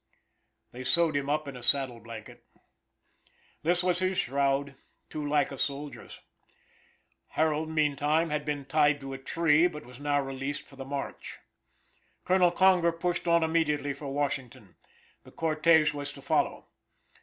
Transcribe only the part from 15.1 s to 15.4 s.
the